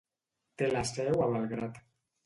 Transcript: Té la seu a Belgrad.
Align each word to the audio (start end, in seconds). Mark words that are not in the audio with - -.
Té 0.61 0.69
la 0.71 0.83
seu 0.93 1.23
a 1.27 1.31
Belgrad. 1.37 1.83